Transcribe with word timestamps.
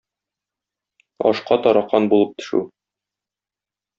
Ашка 1.31 1.57
таракан 1.67 2.09
булып 2.13 2.33
төшү. 2.39 2.63